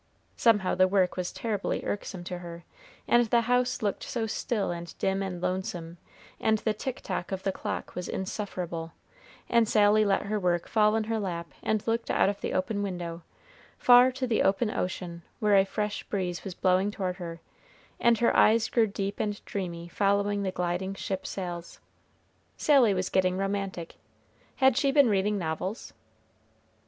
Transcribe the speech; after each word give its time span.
Somehow 0.35 0.73
the 0.73 0.87
work 0.87 1.15
was 1.15 1.31
terribly 1.31 1.85
irksome 1.85 2.23
to 2.23 2.39
her, 2.39 2.63
and 3.07 3.27
the 3.27 3.41
house 3.41 3.83
looked 3.83 4.01
so 4.01 4.25
still 4.25 4.71
and 4.71 4.97
dim 4.97 5.21
and 5.21 5.39
lonesome, 5.39 5.99
and 6.39 6.57
the 6.57 6.73
tick 6.73 7.01
tock 7.01 7.31
of 7.31 7.43
the 7.43 7.51
kitchen 7.51 7.61
clock 7.61 7.93
was 7.93 8.09
insufferable, 8.09 8.93
and 9.47 9.69
Sally 9.69 10.03
let 10.03 10.23
her 10.23 10.39
work 10.39 10.67
fall 10.67 10.95
in 10.95 11.03
her 11.03 11.19
lap 11.19 11.53
and 11.61 11.85
looked 11.85 12.09
out 12.09 12.29
of 12.29 12.41
the 12.41 12.51
open 12.51 12.81
window, 12.81 13.21
far 13.77 14.11
to 14.13 14.25
the 14.25 14.41
open 14.41 14.71
ocean, 14.71 15.21
where 15.39 15.55
a 15.55 15.63
fresh 15.65 16.01
breeze 16.05 16.43
was 16.43 16.55
blowing 16.55 16.89
toward 16.89 17.17
her, 17.17 17.39
and 17.99 18.17
her 18.17 18.35
eyes 18.35 18.69
grew 18.69 18.87
deep 18.87 19.19
and 19.19 19.45
dreamy 19.45 19.87
following 19.87 20.41
the 20.41 20.49
gliding 20.49 20.95
ship 20.95 21.27
sails. 21.27 21.79
Sally 22.57 22.95
was 22.95 23.09
getting 23.11 23.37
romantic. 23.37 23.93
Had 24.55 24.77
she 24.77 24.91
been 24.91 25.09
reading 25.09 25.37
novels? 25.37 25.93